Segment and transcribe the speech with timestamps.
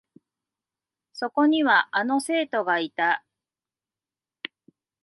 [1.13, 3.23] そこには、あの生徒がいた。